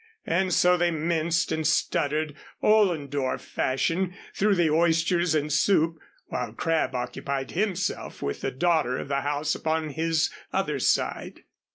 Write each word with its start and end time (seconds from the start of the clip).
And 0.25 0.51
so 0.51 0.77
they 0.77 0.89
minced 0.89 1.51
and 1.51 1.67
stuttered, 1.67 2.33
Ollendorf 2.63 3.39
fashion, 3.39 4.15
through 4.33 4.55
the 4.55 4.71
oysters 4.71 5.35
and 5.35 5.53
soup, 5.53 5.99
while 6.25 6.53
Crabb 6.53 6.95
occupied 6.95 7.51
himself 7.51 8.19
with 8.23 8.41
the 8.41 8.49
daughter 8.49 8.97
of 8.97 9.09
the 9.09 9.21
house 9.21 9.53
upon 9.53 9.89
his 9.89 10.31
other 10.51 10.79
side. 10.79 11.43